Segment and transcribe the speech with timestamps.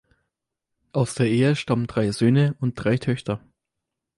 [0.93, 3.39] Aus der Ehe stammen drei Söhne und drei Töchter.